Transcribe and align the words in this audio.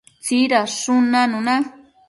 tsidadshun 0.23 1.03
nanuna 1.13 1.55